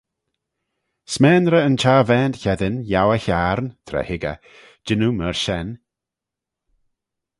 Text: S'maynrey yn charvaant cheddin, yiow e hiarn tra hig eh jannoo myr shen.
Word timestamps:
S'maynrey 1.11 1.65
yn 1.67 1.79
charvaant 1.83 2.35
cheddin, 2.41 2.77
yiow 2.89 3.09
e 3.15 3.17
hiarn 3.23 3.67
tra 3.87 4.01
hig 4.09 4.23
eh 4.31 4.41
jannoo 4.85 5.13
myr 5.17 5.35
shen. 5.43 5.67